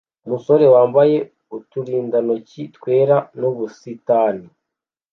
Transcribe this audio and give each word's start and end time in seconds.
Umusore 0.25 0.65
wambaye 0.73 1.15
uturindantoki 1.57 2.61
twera 2.75 3.17
n'ubusitani 3.39 4.47